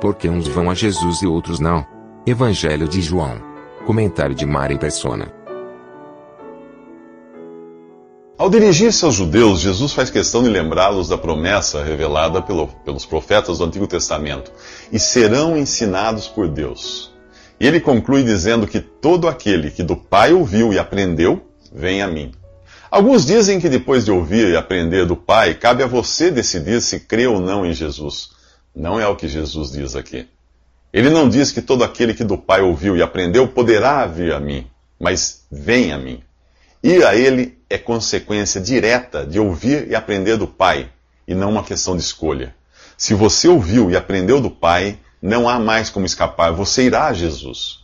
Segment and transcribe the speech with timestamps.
[0.00, 1.84] Porque uns vão a Jesus e outros não.
[2.24, 3.42] Evangelho de João.
[3.84, 5.32] Comentário de Mari Persona.
[8.36, 13.58] Ao dirigir-se aos judeus, Jesus faz questão de lembrá-los da promessa revelada pelo, pelos profetas
[13.58, 14.52] do Antigo Testamento:
[14.92, 17.12] e serão ensinados por Deus.
[17.58, 21.42] E ele conclui dizendo que todo aquele que do Pai ouviu e aprendeu,
[21.72, 22.30] vem a mim.
[22.88, 27.00] Alguns dizem que depois de ouvir e aprender do Pai, cabe a você decidir se
[27.00, 28.37] crê ou não em Jesus.
[28.78, 30.28] Não é o que Jesus diz aqui.
[30.92, 34.38] Ele não diz que todo aquele que do Pai ouviu e aprendeu poderá vir a
[34.38, 34.68] mim,
[35.00, 36.22] mas vem a mim.
[36.80, 40.88] Ir a Ele é consequência direta de ouvir e aprender do Pai,
[41.26, 42.54] e não uma questão de escolha.
[42.96, 47.12] Se você ouviu e aprendeu do Pai, não há mais como escapar, você irá a
[47.12, 47.80] Jesus.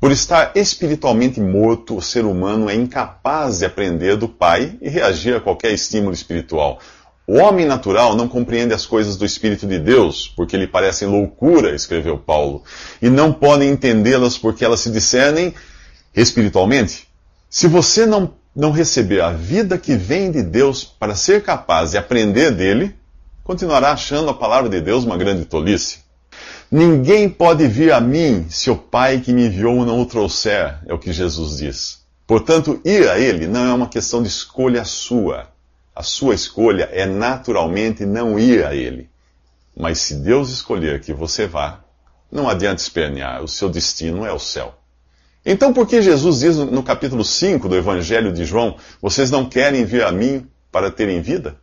[0.00, 5.36] Por estar espiritualmente morto, o ser humano é incapaz de aprender do Pai e reagir
[5.36, 6.80] a qualquer estímulo espiritual.
[7.26, 11.74] O homem natural não compreende as coisas do Espírito de Deus, porque lhe parecem loucura,
[11.74, 12.64] escreveu Paulo,
[13.00, 15.54] e não podem entendê-las porque elas se discernem
[16.14, 17.06] espiritualmente.
[17.48, 21.98] Se você não, não receber a vida que vem de Deus para ser capaz de
[21.98, 22.94] aprender dele,
[23.44, 26.00] continuará achando a palavra de Deus uma grande tolice.
[26.70, 30.92] Ninguém pode vir a mim se o Pai que me enviou não o trouxer, é
[30.92, 32.00] o que Jesus diz.
[32.26, 35.51] Portanto, ir a Ele não é uma questão de escolha sua.
[35.94, 39.10] A sua escolha é naturalmente não ir a Ele.
[39.76, 41.80] Mas se Deus escolher que você vá,
[42.30, 44.74] não adianta espernear, o seu destino é o céu.
[45.44, 49.84] Então, por que Jesus diz no capítulo 5 do Evangelho de João: Vocês não querem
[49.84, 51.56] vir a mim para terem vida?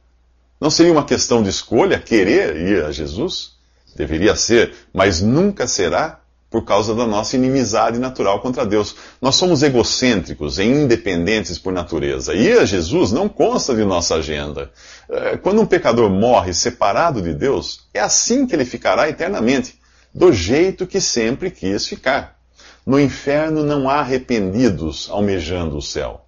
[0.59, 3.53] Não seria uma questão de escolha querer ir a Jesus?
[3.96, 6.19] Deveria ser, mas nunca será
[6.49, 8.95] por causa da nossa inimizade natural contra Deus.
[9.21, 12.33] Nós somos egocêntricos e independentes por natureza.
[12.33, 14.71] E a Jesus não consta de nossa agenda.
[15.09, 19.79] É, quando um pecador morre separado de Deus, é assim que ele ficará eternamente,
[20.13, 22.39] do jeito que sempre quis ficar.
[22.85, 26.25] No inferno não há arrependidos almejando o céu.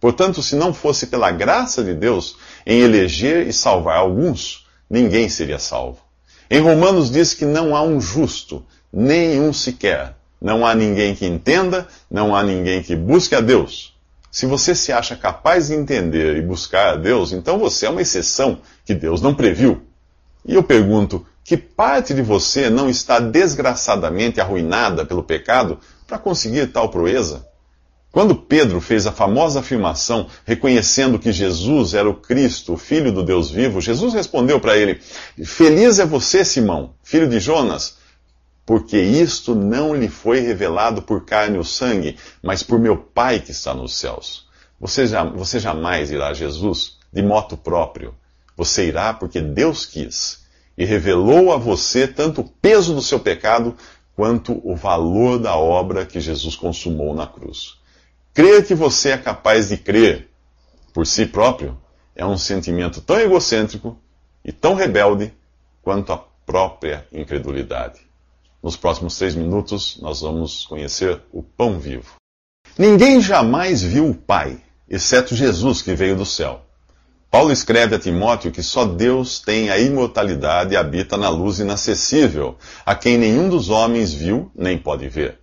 [0.00, 5.58] Portanto, se não fosse pela graça de Deus em eleger e salvar alguns, ninguém seria
[5.58, 5.98] salvo.
[6.50, 10.14] Em Romanos diz que não há um justo, nenhum sequer.
[10.40, 13.94] Não há ninguém que entenda, não há ninguém que busque a Deus.
[14.30, 18.00] Se você se acha capaz de entender e buscar a Deus, então você é uma
[18.00, 19.82] exceção que Deus não previu.
[20.46, 26.68] E eu pergunto: que parte de você não está desgraçadamente arruinada pelo pecado para conseguir
[26.68, 27.44] tal proeza?
[28.12, 33.22] Quando Pedro fez a famosa afirmação, reconhecendo que Jesus era o Cristo, o Filho do
[33.22, 35.00] Deus vivo, Jesus respondeu para ele:
[35.44, 37.98] Feliz é você, Simão, filho de Jonas,
[38.70, 43.50] porque isto não lhe foi revelado por carne ou sangue, mas por meu Pai que
[43.50, 44.46] está nos céus.
[44.78, 48.14] Você, já, você jamais irá a Jesus de moto próprio.
[48.56, 50.44] Você irá porque Deus quis
[50.78, 53.74] e revelou a você tanto o peso do seu pecado
[54.14, 57.74] quanto o valor da obra que Jesus consumou na cruz.
[58.32, 60.30] Crer que você é capaz de crer
[60.94, 61.76] por si próprio
[62.14, 63.98] é um sentimento tão egocêntrico
[64.44, 65.34] e tão rebelde
[65.82, 68.09] quanto a própria incredulidade.
[68.62, 72.14] Nos próximos três minutos, nós vamos conhecer o pão vivo.
[72.76, 76.62] Ninguém jamais viu o Pai, exceto Jesus que veio do céu.
[77.30, 82.58] Paulo escreve a Timóteo que só Deus tem a imortalidade e habita na luz inacessível,
[82.84, 85.38] a quem nenhum dos homens viu nem pode ver.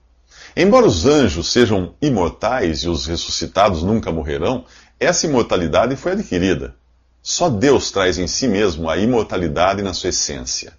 [0.56, 4.66] Embora os anjos sejam imortais e os ressuscitados nunca morrerão,
[5.00, 6.75] essa imortalidade foi adquirida.
[7.22, 10.74] Só Deus traz em si mesmo a imortalidade na sua essência.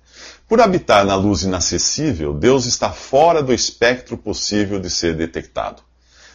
[0.49, 5.83] Por habitar na luz inacessível, Deus está fora do espectro possível de ser detectado.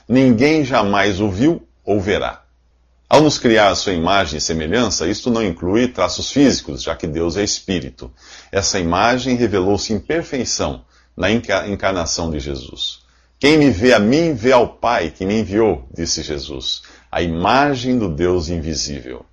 [0.08, 2.44] Ninguém jamais o viu ou verá.
[3.10, 7.08] Ao nos criar a sua imagem e semelhança, isto não inclui traços físicos, já que
[7.08, 8.12] Deus é espírito.
[8.52, 10.86] Essa imagem revelou-se em perfeição
[11.18, 13.00] na encarnação de Jesus.
[13.40, 17.98] Quem me vê a mim, vê ao Pai que me enviou, disse Jesus, a imagem
[17.98, 19.26] do Deus invisível.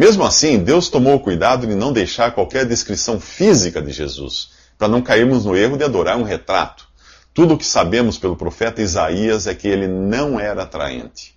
[0.00, 4.48] Mesmo assim, Deus tomou cuidado de não deixar qualquer descrição física de Jesus,
[4.78, 6.88] para não cairmos no erro de adorar um retrato.
[7.34, 11.34] Tudo o que sabemos pelo profeta Isaías é que ele não era atraente.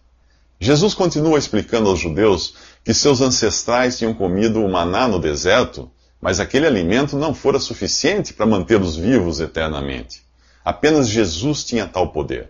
[0.61, 2.53] Jesus continua explicando aos judeus
[2.85, 8.33] que seus ancestrais tinham comido o maná no deserto, mas aquele alimento não fora suficiente
[8.33, 10.21] para mantê-los vivos eternamente.
[10.63, 12.49] Apenas Jesus tinha tal poder.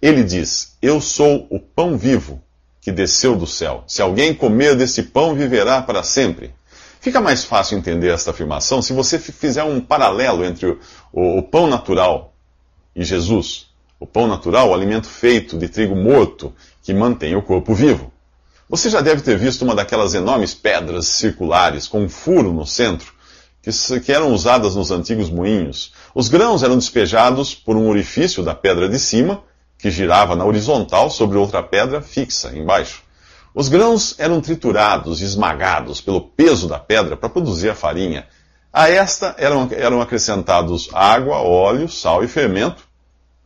[0.00, 2.42] Ele diz: Eu sou o pão vivo
[2.84, 3.82] que desceu do céu.
[3.86, 6.54] Se alguém comer desse pão, viverá para sempre.
[7.00, 10.78] Fica mais fácil entender esta afirmação se você fizer um paralelo entre o,
[11.10, 12.34] o, o pão natural
[12.94, 13.68] e Jesus.
[13.98, 16.52] O pão natural, o alimento feito de trigo morto
[16.82, 18.12] que mantém o corpo vivo.
[18.68, 23.14] Você já deve ter visto uma daquelas enormes pedras circulares com um furo no centro,
[23.62, 23.70] que,
[24.00, 25.94] que eram usadas nos antigos moinhos.
[26.14, 29.42] Os grãos eram despejados por um orifício da pedra de cima,
[29.84, 33.02] que girava na horizontal sobre outra pedra fixa embaixo.
[33.54, 38.26] Os grãos eram triturados e esmagados pelo peso da pedra para produzir a farinha.
[38.72, 42.82] A esta eram, eram acrescentados água, óleo, sal e fermento,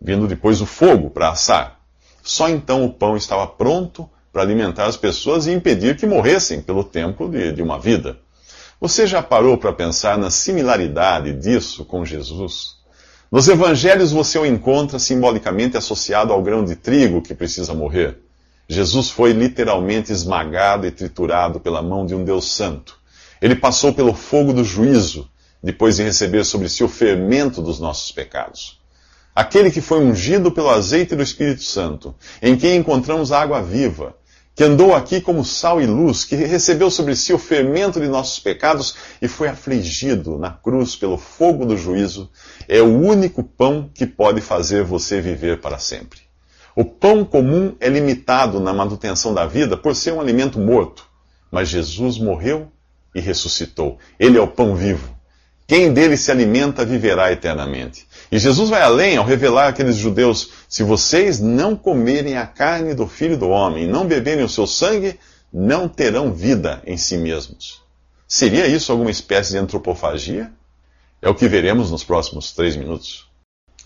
[0.00, 1.80] vindo depois o fogo para assar.
[2.22, 6.84] Só então o pão estava pronto para alimentar as pessoas e impedir que morressem pelo
[6.84, 8.16] tempo de, de uma vida.
[8.80, 12.77] Você já parou para pensar na similaridade disso com Jesus?
[13.30, 18.18] Nos evangelhos você o encontra simbolicamente associado ao grão de trigo que precisa morrer.
[18.66, 22.98] Jesus foi literalmente esmagado e triturado pela mão de um Deus Santo.
[23.40, 25.28] Ele passou pelo fogo do juízo,
[25.62, 28.80] depois de receber sobre si o fermento dos nossos pecados.
[29.34, 34.16] Aquele que foi ungido pelo azeite do Espírito Santo, em quem encontramos a água viva,
[34.58, 38.40] que andou aqui como sal e luz, que recebeu sobre si o fermento de nossos
[38.40, 42.28] pecados e foi afligido na cruz pelo fogo do juízo,
[42.66, 46.18] é o único pão que pode fazer você viver para sempre.
[46.74, 51.06] O pão comum é limitado na manutenção da vida por ser um alimento morto,
[51.52, 52.66] mas Jesus morreu
[53.14, 53.96] e ressuscitou.
[54.18, 55.16] Ele é o pão vivo.
[55.68, 58.07] Quem dele se alimenta viverá eternamente.
[58.30, 63.06] E Jesus vai além ao revelar àqueles judeus: se vocês não comerem a carne do
[63.06, 65.18] filho do homem e não beberem o seu sangue,
[65.52, 67.80] não terão vida em si mesmos.
[68.26, 70.52] Seria isso alguma espécie de antropofagia?
[71.22, 73.26] É o que veremos nos próximos três minutos.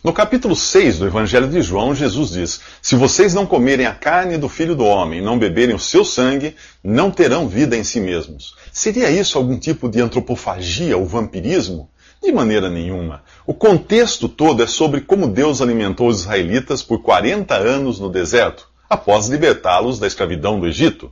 [0.02, 4.36] No capítulo 6 do Evangelho de João, Jesus diz: Se vocês não comerem a carne
[4.36, 8.00] do filho do homem e não beberem o seu sangue, não terão vida em si
[8.00, 8.56] mesmos.
[8.72, 11.88] Seria isso algum tipo de antropofagia ou vampirismo?
[12.22, 13.24] De maneira nenhuma.
[13.44, 18.68] O contexto todo é sobre como Deus alimentou os israelitas por 40 anos no deserto,
[18.88, 21.10] após libertá-los da escravidão do Egito.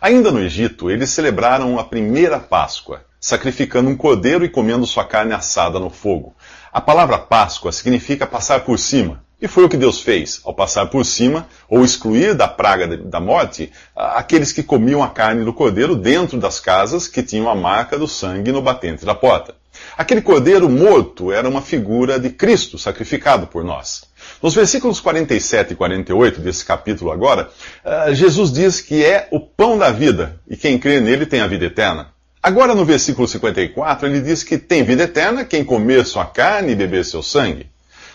[0.00, 5.32] Ainda no Egito, eles celebraram a primeira Páscoa, sacrificando um cordeiro e comendo sua carne
[5.32, 6.34] assada no fogo.
[6.72, 9.22] A palavra Páscoa significa passar por cima.
[9.40, 13.20] E foi o que Deus fez, ao passar por cima, ou excluir da praga da
[13.20, 17.96] morte, aqueles que comiam a carne do cordeiro dentro das casas que tinham a marca
[17.96, 19.54] do sangue no batente da porta.
[19.96, 24.02] Aquele cordeiro morto era uma figura de Cristo sacrificado por nós.
[24.42, 27.50] Nos versículos 47 e 48 desse capítulo agora,
[27.84, 31.46] uh, Jesus diz que é o pão da vida e quem crê nele tem a
[31.46, 32.08] vida eterna.
[32.40, 36.76] Agora no versículo 54 ele diz que tem vida eterna quem comer sua carne e
[36.76, 37.66] beber seu sangue.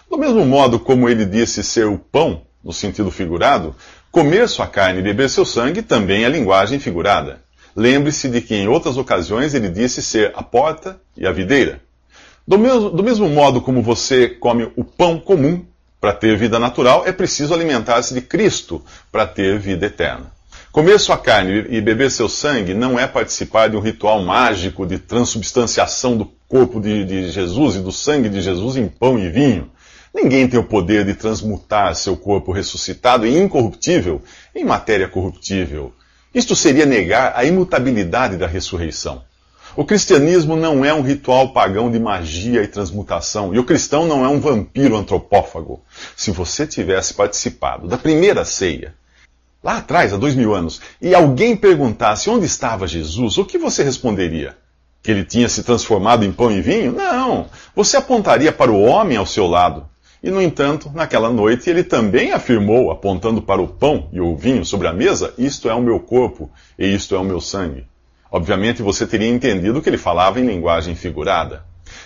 [0.09, 3.75] Do mesmo modo como ele disse ser o pão, no sentido figurado,
[4.11, 7.41] comer sua carne e beber seu sangue também é linguagem figurada.
[7.75, 11.81] Lembre-se de que em outras ocasiões ele disse ser a porta e a videira.
[12.47, 15.65] Do mesmo, do mesmo modo como você come o pão comum
[15.99, 20.31] para ter vida natural, é preciso alimentar-se de Cristo para ter vida eterna.
[20.73, 24.97] Comer sua carne e beber seu sangue não é participar de um ritual mágico de
[24.97, 29.69] transubstanciação do corpo de, de Jesus e do sangue de Jesus em pão e vinho.
[30.13, 34.21] Ninguém tem o poder de transmutar seu corpo ressuscitado e incorruptível
[34.53, 35.93] em matéria corruptível.
[36.33, 39.21] Isto seria negar a imutabilidade da ressurreição.
[39.75, 44.23] O cristianismo não é um ritual pagão de magia e transmutação, e o cristão não
[44.23, 45.81] é um vampiro antropófago.
[46.15, 48.93] Se você tivesse participado da primeira ceia,
[49.63, 53.81] lá atrás, há dois mil anos, e alguém perguntasse onde estava Jesus, o que você
[53.83, 54.55] responderia?
[55.01, 56.91] Que ele tinha se transformado em pão e vinho?
[56.91, 57.47] Não!
[57.75, 59.89] Você apontaria para o homem ao seu lado.
[60.21, 64.63] E, no entanto, naquela noite ele também afirmou, apontando para o pão e o vinho
[64.63, 67.85] sobre a mesa: Isto é o meu corpo e isto é o meu sangue.
[68.33, 71.63] Obviamente você teria entendido que ele falava em linguagem figurada.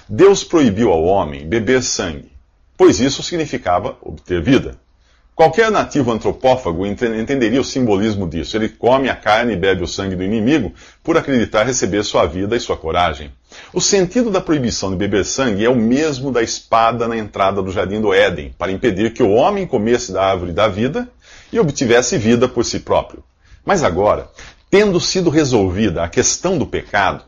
[0.10, 2.30] Deus proibiu ao homem beber sangue,
[2.76, 4.78] pois isso significava obter vida.
[5.34, 8.58] Qualquer nativo antropófago entenderia o simbolismo disso.
[8.58, 12.58] Ele come a carne e bebe o sangue do inimigo por acreditar receber sua vida
[12.58, 13.32] e sua coragem.
[13.72, 17.72] O sentido da proibição de beber sangue é o mesmo da espada na entrada do
[17.72, 21.08] jardim do Éden, para impedir que o homem comesse da árvore da vida
[21.54, 23.24] e obtivesse vida por si próprio.
[23.64, 24.30] Mas agora,
[24.70, 27.24] tendo sido resolvida a questão do pecado,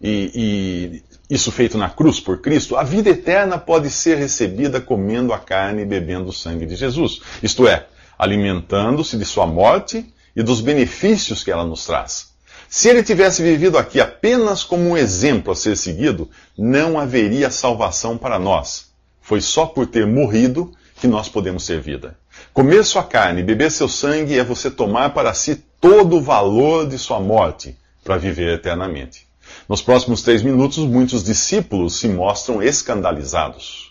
[0.00, 5.32] e, e isso feito na cruz por Cristo, a vida eterna pode ser recebida comendo
[5.32, 7.20] a carne e bebendo o sangue de Jesus.
[7.42, 7.86] Isto é,
[8.18, 12.32] alimentando-se de sua morte e dos benefícios que ela nos traz.
[12.68, 18.18] Se ele tivesse vivido aqui apenas como um exemplo a ser seguido, não haveria salvação
[18.18, 18.86] para nós.
[19.20, 22.16] Foi só por ter morrido que nós podemos ter vida.
[22.52, 26.88] Comer sua carne e beber seu sangue é você tomar para si todo o valor
[26.88, 29.26] de sua morte para viver eternamente.
[29.68, 33.90] Nos próximos três minutos, muitos discípulos se mostram escandalizados.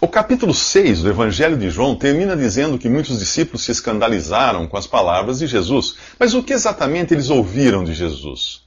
[0.00, 4.78] O capítulo 6 do Evangelho de João termina dizendo que muitos discípulos se escandalizaram com
[4.78, 5.96] as palavras de Jesus.
[6.18, 8.62] Mas o que exatamente eles ouviram de Jesus?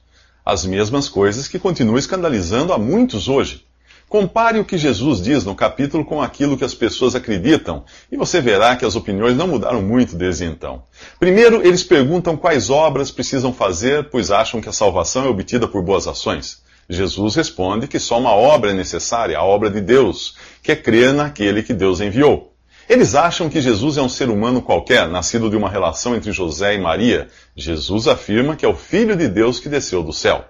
[0.46, 3.66] As mesmas coisas que continuam escandalizando a muitos hoje.
[4.10, 8.40] Compare o que Jesus diz no capítulo com aquilo que as pessoas acreditam, e você
[8.40, 10.82] verá que as opiniões não mudaram muito desde então.
[11.20, 15.80] Primeiro, eles perguntam quais obras precisam fazer, pois acham que a salvação é obtida por
[15.80, 16.60] boas ações.
[16.88, 21.14] Jesus responde que só uma obra é necessária, a obra de Deus, que é crer
[21.14, 22.52] naquele que Deus enviou.
[22.88, 26.74] Eles acham que Jesus é um ser humano qualquer, nascido de uma relação entre José
[26.74, 27.28] e Maria.
[27.54, 30.44] Jesus afirma que é o Filho de Deus que desceu do céu.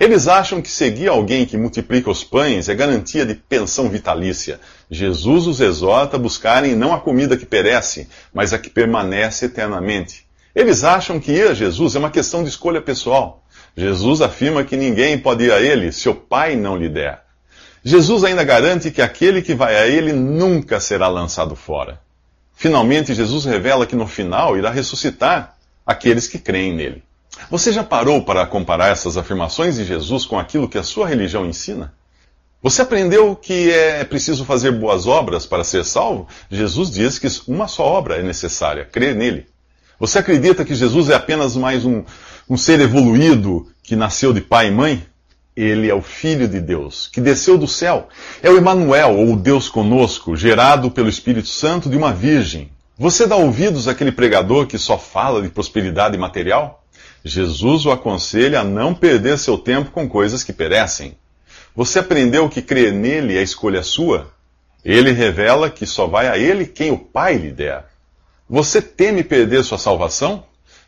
[0.00, 4.58] Eles acham que seguir alguém que multiplica os pães é garantia de pensão vitalícia.
[4.90, 10.26] Jesus os exorta a buscarem não a comida que perece, mas a que permanece eternamente.
[10.54, 13.44] Eles acham que ir a Jesus é uma questão de escolha pessoal.
[13.76, 17.22] Jesus afirma que ninguém pode ir a ele se o Pai não lhe der.
[17.84, 22.00] Jesus ainda garante que aquele que vai a ele nunca será lançado fora.
[22.54, 27.02] Finalmente, Jesus revela que no final irá ressuscitar aqueles que creem nele.
[27.48, 31.46] Você já parou para comparar essas afirmações de Jesus com aquilo que a sua religião
[31.46, 31.92] ensina?
[32.62, 36.28] Você aprendeu que é preciso fazer boas obras para ser salvo?
[36.50, 39.46] Jesus diz que uma só obra é necessária, crer nele.
[39.98, 42.04] Você acredita que Jesus é apenas mais um,
[42.48, 45.06] um ser evoluído que nasceu de pai e mãe?
[45.56, 48.08] Ele é o Filho de Deus, que desceu do céu.
[48.42, 52.70] É o Emanuel, ou Deus conosco, gerado pelo Espírito Santo de uma virgem.
[52.98, 56.79] Você dá ouvidos àquele pregador que só fala de prosperidade material?
[57.24, 61.16] Jesus o aconselha a não perder seu tempo com coisas que perecem.
[61.74, 64.32] Você aprendeu que crer nele é escolha sua?
[64.84, 67.84] Ele revela que só vai a ele quem o Pai lhe der.
[68.48, 70.44] Você teme perder sua salvação?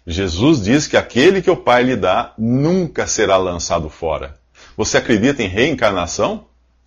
[0.07, 4.35] Jesus diz que aquele que o Pai lhe dá nunca será lançado fora.
[4.77, 6.47] Você acredita em reencarnação?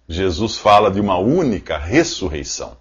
[0.10, 2.78] Jesus fala de uma única ressurreição.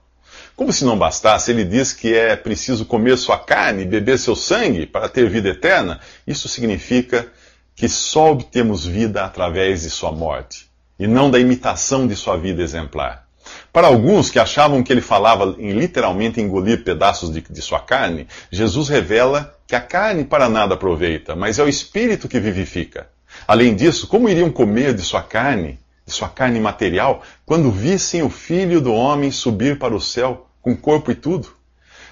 [0.56, 4.36] Como se não bastasse, ele diz que é preciso comer sua carne e beber seu
[4.36, 5.98] sangue para ter vida eterna.
[6.24, 7.26] Isso significa
[7.74, 12.62] que só obtemos vida através de sua morte e não da imitação de sua vida
[12.62, 13.26] exemplar.
[13.72, 18.28] Para alguns que achavam que ele falava em literalmente engolir pedaços de, de, sua carne,
[18.48, 23.08] Jesus revela que a carne para nada aproveita, mas é o espírito que vivifica.
[23.46, 28.28] Além disso, como iriam comer de sua carne de sua carne material, quando vissem o
[28.28, 31.48] Filho do Homem subir para o céu, com corpo e tudo?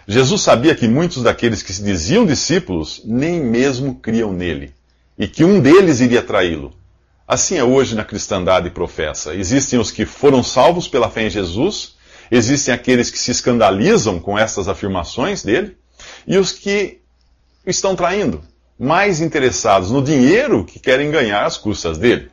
[0.06, 4.74] Jesus sabia que muitos daqueles que se diziam discípulos nem mesmo criam nele,
[5.18, 6.74] e que um deles iria traí-lo.
[7.26, 9.34] Assim é hoje na cristandade professa.
[9.34, 11.94] Existem os que foram salvos pela fé em Jesus,
[12.30, 15.78] existem aqueles que se escandalizam com estas afirmações dele,
[16.26, 17.00] e os que
[17.66, 18.42] estão traindo,
[18.78, 22.30] mais interessados no dinheiro que querem ganhar às custas dele.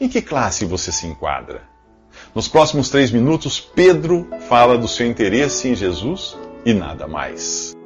[0.00, 1.73] Em que classe você se enquadra?
[2.34, 6.36] Nos próximos três minutos, Pedro fala do seu interesse em Jesus
[6.66, 7.76] e nada mais.